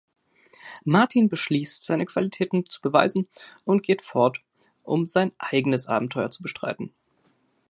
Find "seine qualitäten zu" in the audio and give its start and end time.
1.85-2.81